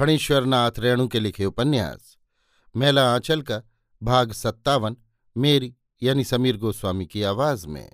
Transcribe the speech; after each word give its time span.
फणीश्वरनाथ 0.00 0.70
रेणु 0.78 1.08
के 1.08 1.20
लिखे 1.20 1.44
उपन्यास। 1.44 2.18
मेला 2.76 3.14
आंचल 3.14 3.42
का 3.42 3.62
भाग 4.02 4.32
सत्तावन, 4.32 4.96
मेरी 5.36 5.76
यानी 6.02 6.24
समीर 6.24 6.56
गोस्वामी 6.56 7.06
की 7.06 7.22
आवाज़ 7.22 7.66
में। 7.66 7.92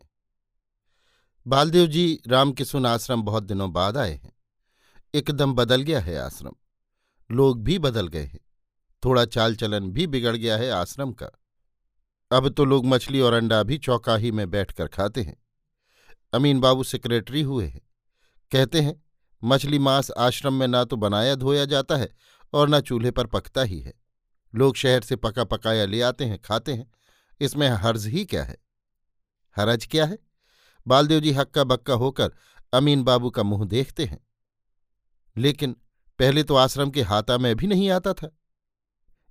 बालदेव 1.46 1.86
जी 1.86 2.20
रामकिशुन 2.26 2.86
आश्रम 2.86 3.22
बहुत 3.22 3.42
दिनों 3.42 3.72
बाद 3.72 3.96
आए 3.96 4.12
हैं। 4.12 4.32
एकदम 5.14 5.54
बदल 5.54 5.82
गया 5.82 6.00
है 6.00 6.18
आश्रम। 6.18 6.52
लोग 7.30 7.62
भी 7.62 7.78
बदल 7.78 8.08
गए 8.08 8.24
हैं। 8.24 8.40
थोड़ा 9.04 9.24
चाल 9.24 9.56
चलन 9.56 9.90
भी 9.90 10.06
बिगड़ 10.06 10.36
गया 10.36 10.56
है 10.56 10.70
आश्रम 10.70 11.12
का। 11.12 11.30
अब 12.32 12.48
तो 12.48 12.64
लोग 12.64 12.86
मछली 12.86 13.20
और 13.20 13.32
अंडा 13.32 13.62
भी 13.62 13.78
चौकाही 13.78 14.32
में 14.32 14.50
बैठकर 14.50 14.88
खाते 14.88 15.22
हैं। 15.22 15.36
अमीन 16.34 16.60
बाबू 16.60 16.84
सेक्रेटरी 16.84 17.42
हुए 17.42 17.66
हैं। 17.66 17.82
कहते 18.52 18.80
हैं 18.80 19.05
मछली 19.44 19.78
मांस 19.78 20.10
आश्रम 20.10 20.54
में 20.54 20.68
ना 20.68 20.84
तो 20.84 20.96
बनाया 20.96 21.34
धोया 21.34 21.64
जाता 21.64 21.96
है 21.96 22.08
और 22.52 22.68
न 22.68 22.80
चूल्हे 22.80 23.10
पर 23.10 23.26
पकता 23.26 23.62
ही 23.62 23.80
है। 23.80 23.94
लोग 24.54 24.76
शहर 24.76 25.00
से 25.00 25.16
पका 25.16 25.44
पकाया 25.44 25.84
ले 25.84 26.00
आते 26.00 26.24
हैं, 26.24 26.38
खाते 26.38 26.72
हैं। 26.72 26.90
इसमें 27.40 27.68
हर्ज 27.68 28.06
ही 28.06 28.24
क्या 28.24 28.44
है? 28.44 28.56
हरज 29.56 29.86
क्या 29.86 30.04
है? 30.04 30.18
बालदेव 30.86 31.20
जी 31.20 31.32
हक्का 31.32 31.64
बक्का 31.64 31.94
होकर 31.94 32.32
अमीन 32.72 33.02
बाबू 33.02 33.30
का 33.30 33.42
मुँह 33.42 33.64
देखते 33.64 34.04
हैं। 34.04 34.26
लेकिन 35.36 35.76
पहले 36.18 36.42
तो 36.42 36.54
आश्रम 36.54 36.90
के 36.90 37.02
हाथा 37.02 37.38
में 37.38 37.54
भी 37.56 37.66
नहीं 37.66 37.90
आता 37.90 38.12
था। 38.12 38.30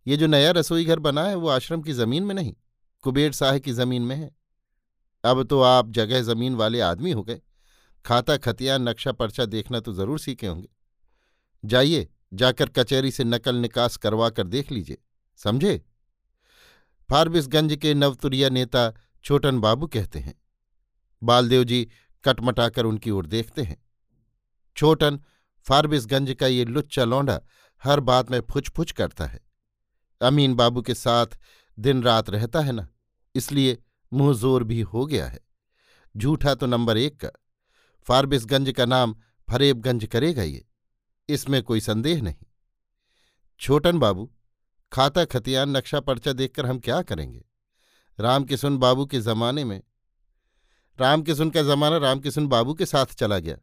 ये 0.07 0.17
जो 0.17 0.27
नया 0.27 0.51
रसोई 0.51 0.85
घर 0.85 0.99
बना 0.99 1.23
है 1.23 1.35
वो 1.35 1.49
आश्रम 1.49 1.81
की 1.81 1.93
ज़मीन 1.93 2.23
में 2.23 2.35
नहीं, 2.35 2.53
कुबेर 3.01 3.31
साह 3.31 3.57
की 3.57 3.73
ज़मीन 3.73 4.01
में 4.01 4.15
है। 4.15 4.35
अब 5.23 5.43
तो 5.43 5.61
आप 5.61 5.89
जगह 5.89 6.21
ज़मीन 6.21 6.55
वाले 6.55 6.79
आदमी 6.79 7.11
हो 7.11 7.23
गए। 7.23 7.41
खाता 8.05 8.37
खतियान 8.37 8.87
नक्शा 8.89 9.11
पर्चा 9.13 9.45
देखना 9.47 9.79
तो 9.79 9.93
ज़रूर 9.93 10.19
सीखे 10.19 10.47
होंगे। 10.47 10.67
जाइए, 11.63 12.07
जाकर 12.33 12.69
कचहरी 12.69 13.11
से 13.11 13.23
नकल 13.23 13.55
निकास 13.57 13.97
करवा 13.97 14.29
कर 14.29 14.47
देख 14.47 14.71
लीजिए, 14.71 14.97
समझे? 15.39 15.81
फारबिसगंज 17.09 17.75
के 17.75 17.93
नवतुरिया 17.93 18.49
नेता 18.49 18.91
छोटन 19.25 19.59
बाबू 19.59 19.87
कहते 19.87 20.19
हैं, 20.19 20.33
बालदेव 21.21 21.63
जी 21.63 21.87
कटमटाकर 22.23 22.85
उनकी 22.85 23.11
ओर 23.11 23.25
देखते 23.27 23.61
हैं। 23.63 23.77
छोटन, 24.77 25.19
फारबिसगंज 25.65 26.33
का 26.33 26.47
ये 26.47 26.65
लुच्चा 26.65 27.03
लौंडा 27.05 27.39
हर 27.83 27.99
बात 28.01 28.31
में 28.31 28.39
फुच 28.43 28.69
फुच 28.69 28.91
करता 28.93 29.25
है। 29.25 29.39
अमीन 30.21 30.53
बाबू 30.55 30.81
के 30.81 30.93
साथ 30.95 31.37
दिन 31.77 32.03
रात 32.03 32.29
रहता 32.29 32.61
है 32.61 32.71
ना, 32.71 32.87
इसलिए 33.35 33.77
मुँह 34.11 34.33
ज़ोर 34.35 34.63
भी 34.63 34.81
हो 34.83 35.05
गया 35.05 35.27
है। 35.27 35.39
झूठा 36.15 36.53
तो 36.55 36.65
नंबर 36.67 36.97
एक 36.97 37.19
का। 37.19 37.29
फारबिसगंज 38.05 38.71
का 38.71 38.85
नाम 38.85 39.15
फरेबगंज 39.49 40.05
करेगा 40.05 40.43
ये। 40.43 40.65
इसमें 41.29 41.63
कोई 41.63 41.79
संदेह 41.79 42.21
नहीं। 42.21 42.45
छोटन 43.59 43.99
बाबू, 43.99 44.31
खाता 44.93 45.25
खतियान 45.25 45.77
नक्शा 45.77 45.99
पर्चा 45.99 46.33
देखकर 46.33 46.65
हम 46.65 46.79
क्या 46.79 47.01
करेंगे? 47.01 47.45
रामकिशुन 48.19 48.77
बाबू 48.77 49.05
के 49.05 49.21
जमाने 49.21 49.63
में 49.63 49.83
रामकिशुन 50.99 51.49
का 51.49 51.63
जमाना 51.63 51.97
रामकिशुन 51.97 52.47
बाबू 52.47 52.73
के 52.73 52.85
साथ 52.85 53.05
चला 53.05 53.39
गया। 53.39 53.57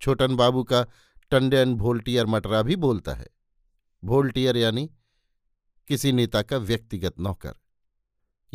छोटन 0.00 0.36
बाबू 0.36 0.64
का 0.64 0.86
टंडन, 1.30 1.74
भोल्टियर 1.74 2.26
मटरा 2.26 2.62
भी 2.62 2.76
बोलता 2.76 3.14
है। 3.14 3.28
भोल्टियर 4.04 4.56
यानी 4.56 4.90
किसी 5.88 6.12
नेता 6.12 6.42
का 6.42 6.56
व्यक्तिगत 6.56 7.20
नौकर। 7.20 7.54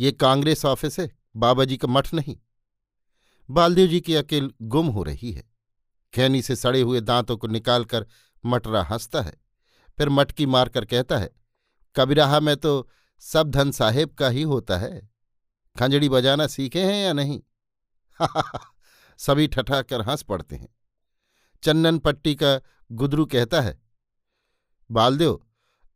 ये 0.00 0.12
कांग्रेस 0.12 0.64
ऑफ़िस 0.64 1.00
है 1.00 1.10
बाबा 1.36 1.64
जी 1.64 1.76
का 1.76 1.88
मठ 1.88 2.14
नहीं। 2.14 2.36
बालदेव 3.50 3.86
जी 3.88 4.00
की 4.00 4.14
अकेल 4.14 4.52
गुम 4.62 4.86
हो 4.86 5.02
रही 5.02 5.32
है। 5.32 5.44
खैनी 6.14 6.42
से 6.42 6.56
सड़े 6.56 6.80
हुए 6.80 7.00
दांतों 7.00 7.36
को 7.36 7.46
निकालकर 7.46 8.06
मटरा 8.44 8.82
हंसता 8.82 9.22
है, 9.22 9.34
फिर 9.98 10.08
मटकी 10.08 10.46
मारकर 10.46 10.84
कहता 10.84 11.18
है, 11.18 11.30
कबीराहा, 11.96 12.40
में 12.40 12.56
तो 12.56 12.88
सब 13.18 13.50
धन 13.50 13.70
साहेब 13.70 14.10
का 14.10 14.28
ही 14.28 14.42
होता 14.42 14.78
है। 14.78 15.10
खंजड़ी 15.78 16.08
बजाना 16.08 16.46
सीखे 16.46 16.82
हैं 16.82 17.04
या 17.04 17.12
नहीं? 17.12 17.40
सभी 19.18 19.46
ठठाकर 19.46 20.02
हंस 20.02 20.22
पड़ते 20.22 20.56
हैं। 20.56 20.68
चन्नन 21.62 21.98
पट्टी 21.98 22.34
का 22.34 22.60
गुदरू 22.92 23.26
कहता 23.26 23.60
है, 23.60 23.78
बालदेव, 24.90 25.40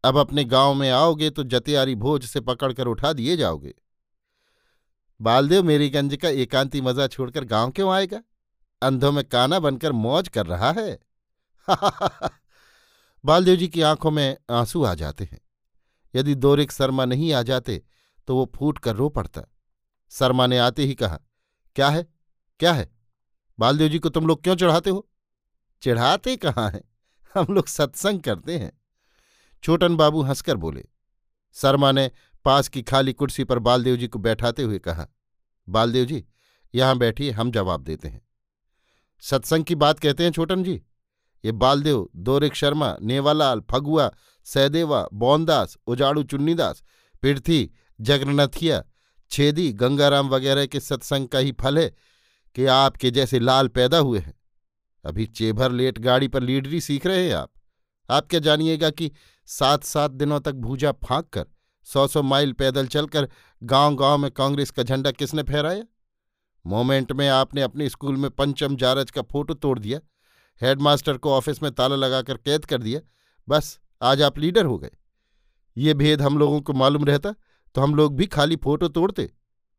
अब 0.05 0.17
अपने 0.17 0.45
गाँव 0.45 0.75
में 0.75 0.91
आओगे 0.91 1.31
तो 1.31 1.43
जतियारी 1.43 1.95
भोज 1.95 2.25
से 2.25 2.41
पकड़कर 2.41 2.87
उठा 2.87 3.13
दिए 3.13 3.37
जाओगे। 3.37 3.75
बालदेव 5.23 5.63
मेरी 5.63 5.89
गंज 5.91 6.17
का 6.17 6.29
एकांती 6.29 6.81
मज़ा 6.81 7.07
छोड़कर 7.07 7.45
गाँव 7.45 7.71
क्यों 7.71 7.93
आएगा? 7.93 8.23
अंधों 8.83 9.13
में 9.13 9.25
काना 9.25 9.59
बनकर 9.59 9.93
मौज 9.93 10.29
कर 10.29 10.47
रहा 10.47 10.73
है। 10.73 10.99
बालदेव 13.25 13.57
जी 13.57 13.69
की 13.69 13.83
आँखों 13.83 14.11
में 14.11 14.37
आँसू 14.51 14.85
आ 14.85 14.95
जाते 14.95 15.25
हैं। 15.25 15.41
यदि 16.15 16.35
दोरिक 16.35 16.73
शर्मा 16.73 17.05
नहीं 17.05 17.33
आ 17.33 17.43
जाते 17.43 17.83
तो 18.29 18.37
वो 18.37 18.53
फूट 18.57 18.79
कर 18.79 18.97
रो 18.97 19.09
पड़ता। 19.09 19.43
शर्मा 20.11 20.47
ने 20.47 20.59
आते 20.59 20.85
ही 20.85 20.95
कहा, 20.95 21.19
क्या 21.77 21.89
है? 21.89 22.07
क्या 22.61 22.73
है? 22.73 22.91
बालदेव 23.59 23.89
जी 23.89 23.99
को 23.99 24.09
तुम 24.09 24.27
लोग 24.27 24.43
क्यों 24.43 24.57
चढ़ाते 24.57 24.91
हो? 24.91 25.09
चढ़ाते 25.83 26.37
कहाँ 26.37 26.71
हैं? 26.71 26.83
हम 27.35 27.55
लोग 27.55 27.67
सत्संग 27.67 28.21
करते 28.21 28.59
हैं। 28.59 28.73
छोटन 29.63 29.97
बाबू 29.97 30.23
हंसकर 30.23 30.57
बोले, 30.57 30.85
शर्मा 31.53 31.93
ने 31.93 32.11
पास 32.45 32.69
की 32.69 32.83
खाली 32.83 33.13
कुर्सी 33.13 33.45
पर 33.45 33.59
बालदेव 33.59 33.97
जी 33.97 34.09
को 34.09 34.19
बैठाते 34.19 34.63
हुए 34.63 34.79
कहा, 34.79 35.07
बालदेव 35.69 36.05
जी, 36.05 36.25
यहाँ 36.75 36.99
बैठिए, 36.99 37.31
हम 37.31 37.51
जवाब 37.51 37.83
देते 37.83 38.09
हैं। 38.09 38.23
सत्संग 39.21 39.65
की 39.65 39.75
बात 39.75 39.99
कहते 39.99 40.25
हैं, 40.25 40.33
छोटन 40.33 40.63
जी? 40.63 40.83
ये 41.45 41.53
बालदेव 41.53 42.09
दोरिक 42.17 42.55
शर्मा, 42.55 42.97
नेवालाल, 43.03 43.61
फगुआ, 43.61 44.11
सहदेवा, 44.45 45.09
बौनदास, 45.13 45.77
उजाड़ू 45.87 46.23
चुन्नीदास 46.23 46.83
पृथ्वी 47.23 47.71
जगन्नथिया, 48.01 48.83
छेदी, 49.31 49.73
गंगाराम 49.73 50.29
वगैरह 50.29 50.67
के 50.67 50.81
सत्संग 50.81 51.29
का 51.29 51.39
ही 51.39 51.53
फल 51.53 51.79
है 51.79 51.95
कि 52.55 52.67
आपके 52.67 53.11
जैसे 53.11 53.39
लाल 53.39 53.69
पैदा 53.69 53.99
हुए 53.99 54.19
हैं। 54.19 54.35
अभी 55.05 55.27
चेभर 55.27 55.73
लेट 55.73 55.99
गाड़ी 55.99 56.29
पर 56.29 56.43
लीडरी 56.43 56.81
सीख 56.81 57.07
रहे 57.07 57.27
हैं 57.27 57.35
आप। 57.35 57.53
आप 58.11 58.27
क्या 58.27 58.41
जानिएगा 58.41 58.91
कि 58.91 59.11
सात 59.47 59.85
सात 59.85 60.11
दिनों 60.11 60.41
तक 60.41 60.53
भूजा 60.53 60.93
फाँक 60.93 61.29
कर 61.29 61.47
सौ 61.87 62.07
सौ 62.07 62.23
माइल 62.23 62.53
पैदल 62.53 62.87
चलकर 62.87 63.29
गाँव 63.63 63.95
गाँव 63.97 64.19
में 64.19 64.31
कांग्रेस 64.31 64.71
का 64.71 64.83
झंडा 64.83 65.11
किसने 65.11 65.43
फहराया? 65.43 65.85
मोमेंट 66.65 67.13
में 67.13 67.29
आपने 67.29 67.63
अपने 67.63 67.89
स्कूल 67.89 68.17
में 68.17 68.31
पंचम 68.31 68.77
जारज 68.77 69.11
का 69.11 69.23
फ़ोटो 69.23 69.55
तोड़ 69.55 69.79
दिया। 69.79 70.01
हेडमास्टर 70.61 71.17
को 71.17 71.33
ऑफ़िस 71.33 71.63
में 71.63 71.71
ताला 71.73 71.97
लगाकर 71.97 72.37
कैद 72.37 72.65
कर 72.65 72.83
दिया। 72.83 73.01
बस, 73.49 73.79
आज 74.03 74.23
आप 74.23 74.39
लीडर 74.39 74.65
हो 74.65 74.79
गए। 74.79 74.91
ये 75.77 75.95
भेद 75.95 76.23
हम 76.23 76.39
लोगों 76.39 76.61
को 76.61 76.73
मालूम 76.73 77.05
रहता 77.05 77.35
तो 77.75 77.81
हम 77.81 77.95
लोग 77.95 78.17
भी 78.17 78.27
खाली 78.27 78.57
फ़ोटो 78.57 78.89
तोड़ते। 78.89 79.25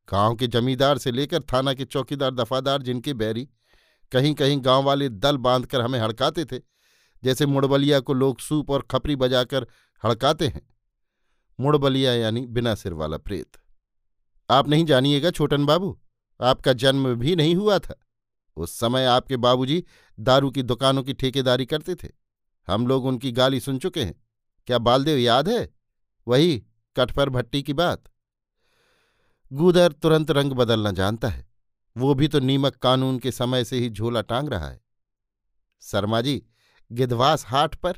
गाँव 0.07 0.35
के 0.35 0.47
जमींदार 0.47 0.97
से 0.97 1.11
लेकर 1.11 1.41
थाना 1.43 1.73
के 1.73 1.85
चौकीदार, 1.85 2.31
दफादार 2.31 2.81
जिनके 2.81 3.13
बैरी 3.13 3.47
कहीं 4.11 4.33
कहीं 4.33 4.59
गाँव 4.65 4.83
वाले 4.83 5.09
दल 5.09 5.37
बांधकर 5.37 5.81
हमें 5.81 5.99
हड़काते 5.99 6.45
थे। 6.45 6.59
जैसे 7.23 7.45
मुड़बलिया 7.45 7.99
को 7.99 8.13
लोग 8.13 8.39
सूप 8.39 8.69
और 8.69 8.81
खपरी 8.91 9.15
बजाकर 9.15 9.67
हड़काते 10.03 10.47
हैं। 10.47 10.61
मुड़बलिया 11.59 12.13
यानी 12.13 12.45
बिना 12.45 12.75
सिर 12.75 12.93
वाला 12.93 13.17
प्रेत। 13.17 13.57
आप 14.49 14.69
नहीं 14.69 14.85
जानिएगा 14.85 15.31
छोटन 15.31 15.65
बाबू, 15.65 15.99
आपका 16.41 16.73
जन्म 16.73 17.15
भी 17.15 17.35
नहीं 17.35 17.55
हुआ 17.55 17.79
था। 17.79 17.99
उस 18.57 18.71
समय 18.71 19.05
आपके 19.05 19.37
बाबूजी 19.37 19.83
दारू 20.19 20.51
की 20.51 20.63
दुकानों 20.63 21.03
की 21.03 21.13
ठेकेदारी 21.13 21.65
करते 21.65 21.95
थे। 21.95 22.09
हम 22.67 22.87
लोग 22.87 23.05
उनकी 23.05 23.31
गाली 23.31 23.59
सुन 23.59 23.79
चुके 23.79 24.03
हैं। 24.03 24.23
क्या 24.67 24.77
बालदेव 24.77 25.17
याद 25.17 25.49
है? 25.49 25.69
वही 26.27 26.63
कटपर 26.95 27.29
भट्टी 27.29 27.63
की 27.63 27.73
बात। 27.73 28.03
गूदर 29.53 29.91
तुरंत 29.91 30.31
रंग 30.31 30.53
बदलना 30.53 30.91
जानता 30.91 31.27
है। 31.27 31.49
वो 31.97 32.13
भी 32.13 32.27
तो 32.27 32.39
नीमक 32.39 32.75
कानून 32.75 33.19
के 33.19 33.31
समय 33.31 33.63
से 33.63 33.79
ही 33.79 33.89
झोला 33.89 34.21
टांग 34.21 34.49
रहा 34.49 34.69
है। 34.69 34.81
शर्मा 35.81 36.21
जी 36.21 36.45
गिधवास 36.91 37.45
हाट 37.45 37.75
पर? 37.75 37.93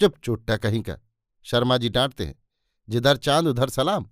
चुप 0.00 0.14
चुट्टा 0.22 0.56
कहीं 0.56 0.82
का। 0.82 0.98
शर्मा 1.42 1.76
जी 1.76 1.88
डांटते 1.88 2.26
हैं। 2.26 2.43
जिधर 2.88 3.16
चाँद, 3.16 3.46
उधर 3.46 3.68
सलाम। 3.68 4.10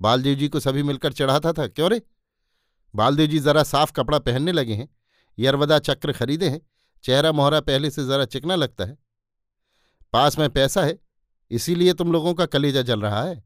बालदेव 0.00 0.38
जी 0.38 0.48
को 0.48 0.60
सभी 0.60 0.82
मिलकर 0.82 1.12
चढ़ाता 1.12 1.52
था, 1.52 1.66
क्यों 1.66 1.90
रे? 1.90 2.02
बालदेव 2.94 3.26
जी 3.26 3.38
जरा 3.38 3.62
साफ़ 3.62 3.92
कपड़ा 3.92 4.18
पहनने 4.18 4.52
लगे 4.52 4.74
हैं, 4.74 4.88
यरवदा 5.38 5.78
चक्र 5.78 6.12
खरीदे 6.12 6.48
हैं, 6.48 6.60
चेहरा 7.04 7.32
मोहरा 7.32 7.60
पहले 7.60 7.90
से 7.90 8.06
जरा 8.06 8.24
चिकना 8.24 8.54
लगता 8.54 8.84
है। 8.84 8.98
पास 10.12 10.38
में 10.38 10.50
पैसा 10.50 10.82
है, 10.82 10.98
इसीलिए 11.50 11.92
तुम 11.92 12.12
लोगों 12.12 12.34
का 12.34 12.46
कलेजा 12.46 12.82
जल 12.82 13.00
रहा 13.00 13.22
है। 13.22 13.44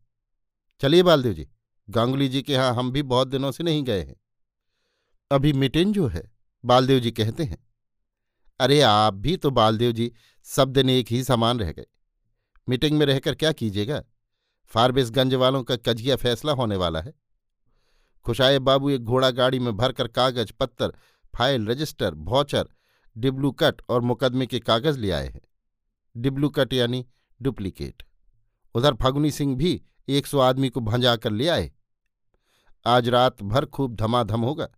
चलिए 0.80 1.02
बालदेव 1.02 1.32
जी, 1.32 1.48
गांगुली 1.90 2.28
जी 2.28 2.42
के 2.42 2.52
यहाँ 2.52 2.74
हम 2.74 2.92
भी 2.92 3.02
बहुत 3.02 3.28
दिनों 3.28 3.52
से 3.52 3.64
नहीं 3.64 3.84
गए 3.84 4.02
हैं। 4.02 4.16
अभी 5.30 5.52
मिटिन 5.52 5.92
जो 5.92 6.06
है, 6.06 6.32
बालदेव 6.64 7.00
जी 7.00 7.10
कहते 7.10 7.44
हैं। 7.44 7.66
अरे 8.60 8.80
आप 8.80 9.14
भी 9.14 9.36
तो 9.36 9.50
बालदेव 9.50 9.92
जी 9.92 10.12
सब 10.42 10.68
दिन 10.68 10.90
एक 10.90 11.06
ही 11.08 11.24
समान 11.24 11.60
रह 11.60 11.72
गए। 11.72 11.86
मीटिंग 12.68 12.98
में 12.98 13.06
रहकर 13.06 13.34
क्या 13.34 13.52
कीजिएगा? 13.52 14.02
फारबिसगंज 14.66 15.34
वालों 15.34 15.62
का 15.62 15.76
कजिया 15.76 16.16
फैसला 16.16 16.52
होने 16.52 16.76
वाला 16.76 17.00
है। 17.00 17.14
खुशाए 18.24 18.58
बाबू 18.58 18.90
एक 18.90 19.04
घोड़ा 19.04 19.30
गाड़ी 19.30 19.58
में 19.58 19.76
भरकर 19.76 20.08
कागज़ 20.08 20.52
पत्तर 20.60 20.88
फ़ाइल, 21.36 21.66
रजिस्टर, 21.66 22.14
भौचर 22.14 22.68
डिब्लू 23.18 23.52
कट 23.52 23.82
और 23.88 24.00
मुकदमे 24.00 24.46
के 24.46 24.60
कागज़ 24.60 24.98
ले 24.98 25.10
आए 25.10 25.28
हैं। 25.28 25.40
डिब्लू 26.16 26.48
कट 26.48 26.72
यानी 26.72 27.06
डुप्लीकेट। 27.42 28.02
उधर 28.74 28.94
फगुनी 28.94 29.30
सिंह 29.30 29.56
भी 29.56 29.82
एक 30.08 30.26
सौ 30.26 30.38
आदमी 30.38 30.68
को 30.68 30.80
भंजा 30.80 31.16
कर 31.16 31.30
ले 31.30 31.48
आए। 31.48 31.72
आज 32.86 33.08
रात 33.08 33.42
भर 33.42 33.66
खूब 33.66 33.94
धमाधम 33.94 34.40
होगा। 34.40 34.68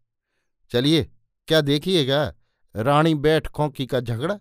चलिए, 0.71 1.11
क्या 1.49 1.61
देखिएगा? 1.61 2.35
रानी 2.77 3.15
बैठ 3.15 3.47
खोंकी 3.47 3.87
का 3.87 4.01
झगड़ा। 4.01 4.39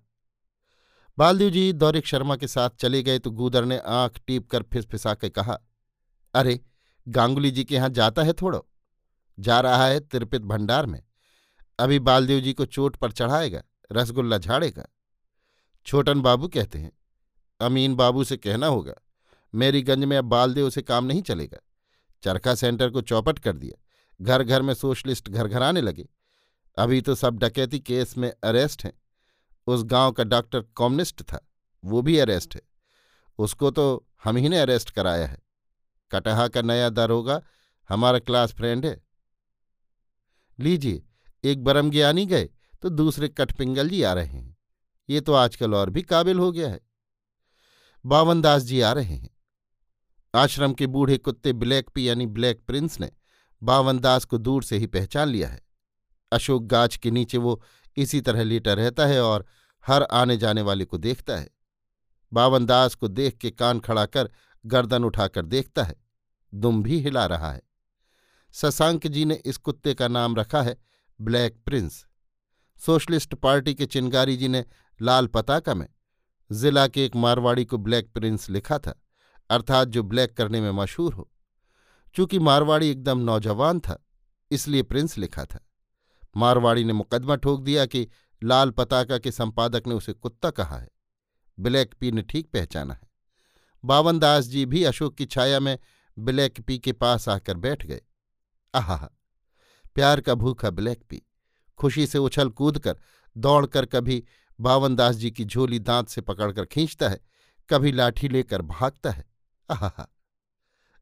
बालदेव 1.17 1.49
जी 1.49 1.73
दौरिक 1.73 2.05
शर्मा 2.05 2.35
के 2.35 2.47
साथ 2.47 2.69
चले 2.69 3.03
गए 3.03 3.19
तो 3.19 3.31
गूदर 3.31 3.65
ने 3.65 3.77
आँख 3.77 4.19
टीप 4.27 4.49
कर 4.49 4.63
फिसफिसा 4.63 5.13
के 5.13 5.29
कहा, 5.29 5.59
अरे, 6.33 6.59
गांगुली 7.07 7.51
जी 7.51 7.63
के 7.63 7.75
यहाँ 7.75 7.89
जाता 7.89 8.23
है 8.23 8.33
थोड़ो। 8.33 8.67
जा 9.39 9.59
रहा 9.59 9.85
है 9.85 9.99
तिरपित 9.99 10.41
भंडार 10.41 10.85
में। 10.85 11.03
अभी 11.79 11.99
बालदेव 11.99 12.39
जी 12.39 12.53
को 12.53 12.65
चोट 12.65 12.95
पर 12.95 13.11
चढ़ाएगा, 13.11 13.63
रसगुल्ला 13.91 14.37
झाड़ेगा। 14.37 14.85
छोटन 15.85 16.21
बाबू 16.21 16.47
कहते 16.47 16.79
हैं, 16.79 16.91
अमीन 17.59 17.95
बाबू 17.95 18.23
से 18.23 18.37
कहना 18.37 18.67
होगा, 18.67 18.93
मेरीगंज 19.55 20.03
में 20.03 20.17
अब 20.17 20.25
बालदेव 20.25 20.69
से 20.69 20.81
काम 20.81 21.05
नहीं 21.05 21.21
चलेगा। 21.21 21.57
चरखा 22.23 22.55
सेंटर 22.55 22.89
को 22.89 23.01
चौपट 23.01 23.39
कर 23.39 23.57
दिया। 23.57 23.83
घर 24.21 24.43
घर 24.43 24.61
में 24.61 24.73
सोशलिस्ट 24.73 25.29
घर 25.29 25.47
घर 25.47 25.63
आने 25.63 25.81
लगे। 25.81 26.07
अभी 26.77 27.01
तो 27.01 27.15
सब 27.15 27.37
डकैती 27.37 27.79
केस 27.79 28.17
में 28.17 28.33
अरेस्ट 28.43 28.85
हैं। 28.85 28.93
उस 29.67 29.83
गाँव 29.83 30.11
का 30.11 30.23
डॉक्टर 30.23 30.61
कम्युनिस्ट 30.77 31.21
था, 31.21 31.47
वो 31.85 32.01
भी 32.01 32.17
अरेस्ट 32.17 32.55
है। 32.55 32.61
उसको 33.37 33.71
तो 33.71 34.07
हम 34.23 34.37
ही 34.37 34.49
ने 34.49 34.59
अरेस्ट 34.59 34.89
कराया 34.89 35.27
है। 35.27 35.39
कटहा 36.11 36.47
का 36.47 36.61
नया 36.61 36.89
दरोगा 36.89 37.41
हमारा 37.89 38.19
क्लास 38.19 38.53
फ्रेंड 38.53 38.85
है। 38.85 39.01
लीजिए, 40.59 41.03
एक 41.43 41.63
बरमज्ञानी 41.63 42.25
गए 42.25 42.49
तो 42.81 42.89
दूसरे 42.89 43.27
कटपिंगल 43.27 43.89
जी 43.89 44.01
आ 44.03 44.13
रहे 44.13 44.25
हैं। 44.25 44.57
ये 45.09 45.21
तो 45.21 45.33
आजकल 45.33 45.73
और 45.73 45.89
भी 45.89 46.01
काबिल 46.01 46.39
हो 46.39 46.51
गया 46.51 46.69
है। 46.69 46.79
बावनदास 48.05 48.63
जी 48.63 48.81
आ 48.81 48.91
रहे 48.91 49.15
हैं। 49.15 49.29
आश्रम 50.35 50.73
के 50.73 50.87
बूढ़े 50.87 51.17
कुत्ते 51.17 51.53
ब्लैक 51.53 51.89
पी 51.89 52.09
यानी 52.09 52.25
ब्लैक 52.25 52.65
प्रिंस 52.67 52.99
ने 52.99 53.11
बावनदास 53.63 54.25
को 54.25 54.37
दूर 54.37 54.63
से 54.63 54.77
ही 54.77 54.87
पहचान 54.87 55.27
लिया 55.27 55.49
है। 55.49 55.61
अशोक 56.31 56.63
गाछ 56.63 56.97
के 56.97 57.11
नीचे 57.11 57.37
वो 57.37 57.61
इसी 57.97 58.21
तरह 58.21 58.43
लेटा 58.43 58.73
रहता 58.73 59.05
है 59.05 59.21
और 59.21 59.45
हर 59.85 60.03
आने 60.03 60.37
जाने 60.37 60.61
वाले 60.61 60.85
को 60.85 60.97
देखता 60.97 61.37
है। 61.37 61.49
बावनदास 62.31 62.95
को 62.95 63.07
देख 63.07 63.37
के 63.37 63.51
कान 63.51 63.79
खड़ा 63.79 64.05
कर 64.05 64.29
गर्दन 64.65 65.03
उठाकर 65.03 65.45
देखता 65.45 65.83
है। 65.83 65.95
दुम 66.53 66.83
भी 66.83 66.99
हिला 66.99 67.25
रहा 67.25 67.51
है। 67.51 67.61
शशांक 68.53 69.07
जी 69.07 69.25
ने 69.25 69.35
इस 69.45 69.57
कुत्ते 69.57 69.93
का 69.93 70.07
नाम 70.07 70.35
रखा 70.35 70.61
है 70.61 70.77
ब्लैक 71.19 71.57
प्रिंस। 71.65 72.05
सोशलिस्ट 72.79 73.35
पार्टी 73.35 73.73
के 73.73 73.85
चिंगारी 73.85 74.37
जी 74.37 74.47
ने 74.47 74.65
लाल 75.01 75.27
पताका 75.27 75.73
में 75.73 75.87
जिला 76.51 76.87
के 76.87 77.05
एक 77.05 77.15
मारवाड़ी 77.15 77.65
को 77.65 77.77
ब्लैक 77.77 78.11
प्रिंस 78.13 78.49
लिखा 78.49 78.77
था, 78.79 78.93
अर्थात 79.49 79.87
जो 79.87 80.03
ब्लैक 80.03 80.37
करने 80.37 80.61
में 80.61 80.71
मशहूर 80.71 81.13
हो। 81.13 81.29
चूँकि 82.15 82.39
मारवाड़ी 82.39 82.89
एकदम 82.89 83.19
नौजवान 83.19 83.79
था, 83.79 84.05
इसलिए 84.51 84.83
प्रिंस 84.83 85.17
लिखा 85.17 85.45
था। 85.45 85.66
मारवाड़ी 86.37 86.83
ने 86.83 86.93
मुकदमा 86.93 87.35
ठोक 87.35 87.61
दिया 87.61 87.85
कि 87.85 88.07
लाल 88.41 88.71
पताका 88.71 89.17
के 89.17 89.31
संपादक 89.31 89.87
ने 89.87 89.93
उसे 89.93 90.13
कुत्ता 90.13 90.49
कहा 90.49 90.77
है। 90.77 90.89
ब्लैक 91.59 91.93
पी 91.93 92.11
ने 92.11 92.21
ठीक 92.21 92.49
पहचाना 92.51 92.93
है। 92.93 93.09
बावनदास 93.83 94.45
जी 94.45 94.65
भी 94.65 94.83
अशोक 94.83 95.15
की 95.15 95.25
छाया 95.25 95.59
में 95.59 95.77
ब्लैक 96.17 96.61
पी 96.61 96.77
के 96.79 96.91
पास 96.93 97.29
आकर 97.29 97.57
बैठ 97.57 97.85
गए। 97.85 98.01
आहा 98.73 99.09
प्यार 99.95 100.21
का 100.21 100.33
भूखा 100.33 100.69
ब्लैक 100.69 101.03
पी, 101.09 101.21
खुशी 101.79 102.07
से 102.07 102.17
उछल 102.17 102.49
कूद 102.49 102.79
कर 102.79 102.99
दौड़कर 103.35 103.85
कभी 103.85 104.23
बावनदास 104.59 105.15
जी 105.15 105.31
की 105.31 105.45
झोली 105.45 105.79
दांत 105.79 106.07
से 106.07 106.21
पकड़कर 106.21 106.65
खींचता 106.65 107.09
है, 107.09 107.19
कभी 107.69 107.91
लाठी 107.91 108.27
लेकर 108.29 108.61
भागता 108.61 109.11
है। 109.11 109.25
आहा 109.69 110.07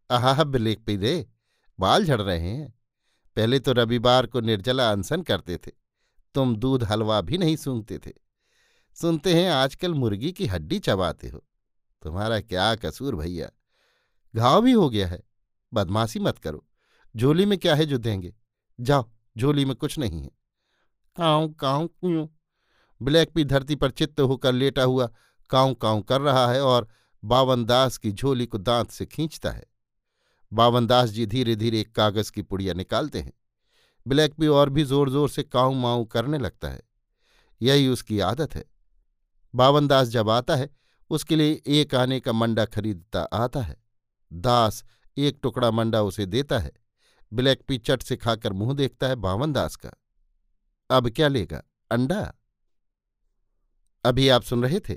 आहा 0.09 0.43
ब्लैक 0.43 0.85
पी 0.85 0.95
रे, 0.95 1.27
बाल 1.79 2.05
झड़ 2.05 2.21
रहे 2.21 2.39
हैं। 2.39 2.73
पहले 3.35 3.59
तो 3.59 3.73
रविवार 3.73 4.25
को 4.25 4.41
निर्जला 4.41 4.91
अनशन 4.91 5.21
करते 5.21 5.57
थे। 5.57 5.71
तुम 6.33 6.55
दूध 6.55 6.83
हलवा 6.83 7.21
भी 7.21 7.37
नहीं 7.37 7.55
सूंघते 7.55 7.97
थे। 7.97 8.11
सुनते 8.93 9.33
हैं, 9.33 9.51
आजकल 9.51 9.93
मुर्गी 9.93 10.31
की 10.31 10.45
हड्डी 10.45 10.79
चबाते 10.79 11.29
हो। 11.29 11.43
तुम्हारा 12.03 12.39
क्या 12.39 12.75
कसूर 12.75 13.15
भैया? 13.15 13.49
घाव 14.35 14.61
भी 14.61 14.71
हो 14.71 14.89
गया 14.89 15.07
है। 15.07 15.23
बदमाशी 15.73 16.19
मत 16.19 16.37
करो। 16.37 16.67
झोली 17.17 17.45
में 17.45 17.57
क्या 17.57 17.75
है 17.75 17.85
जो 17.85 17.97
देंगे? 17.97 18.35
जाओ, 18.79 19.11
झोली 19.37 19.65
में 19.65 19.75
कुछ 19.75 19.99
नहीं 19.99 20.21
है। 20.21 20.31
काऊ 21.15 21.49
काऊ 21.49 21.87
क्यों? 21.87 22.27
ब्लैक 23.01 23.31
भी 23.35 23.43
धरती 23.43 23.75
पर 23.75 23.91
चित्त 23.91 24.19
होकर 24.21 24.53
लेटा 24.53 24.83
हुआ 24.83 25.09
काऊ 25.49 25.73
काऊ 25.73 26.01
कर 26.01 26.21
रहा 26.21 26.51
है 26.51 26.61
और 26.61 26.87
बावनदास 27.23 27.97
की 27.97 28.11
झोली 28.11 28.45
को 28.45 28.57
दांत 28.57 28.91
से 28.91 29.05
खींचता 29.05 29.51
है। 29.51 29.63
बावनदास 30.55 31.09
जी 31.09 31.25
धीरे 31.25 31.55
धीरे 31.55 31.79
एक 31.79 31.95
कागज़ 31.95 32.31
की 32.31 32.41
पुड़िया 32.41 32.73
निकालते 32.73 33.21
हैं। 33.21 33.33
ब्लैक 34.07 34.33
भी 34.39 34.47
और 34.47 34.69
भी 34.69 34.83
ज़ोर 34.83 35.09
ज़ोर 35.09 35.29
से 35.29 35.43
काऊ 35.43 35.73
माऊ 35.73 36.05
करने 36.05 36.37
लगता 36.37 36.69
है। 36.69 36.81
यही 37.61 37.87
उसकी 37.87 38.19
आदत 38.19 38.55
है। 38.55 38.65
बावनदास 39.55 40.07
जब 40.07 40.29
आता 40.29 40.55
है, 40.55 40.69
उसके 41.09 41.35
लिए 41.35 41.61
एक 41.67 41.95
आने 41.95 42.19
का 42.19 42.33
मंडा 42.33 42.65
खरीदता 42.65 43.21
आता 43.21 43.61
है। 43.61 43.77
दास 44.33 44.83
एक 45.17 45.39
टुकड़ा 45.43 45.71
मंडा 45.71 46.01
उसे 46.01 46.25
देता 46.25 46.59
है। 46.59 46.71
ब्लैक 47.33 47.61
पी 47.67 47.77
चट 47.77 48.03
से 48.03 48.17
खाकर 48.17 48.53
मुँह 48.53 48.73
देखता 48.73 49.07
है 49.07 49.15
बावनदास 49.15 49.75
का। 49.75 49.91
अब 50.89 51.09
क्या 51.09 51.27
लेगा? 51.27 51.63
अंडा? 51.91 52.33
अभी 54.05 54.29
आप 54.29 54.43
सुन 54.43 54.63
रहे 54.63 54.79
थे 54.79 54.95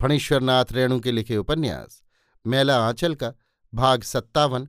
फणीश्वरनाथ 0.00 0.64
रेणु 0.72 1.00
के 1.00 1.12
लिखे 1.12 1.36
उपन्यास, 1.36 2.02
मेला 2.46 2.88
आंचल 2.88 3.14
का, 3.14 3.32
भाग 3.74 4.02
सत्तावन 4.02 4.68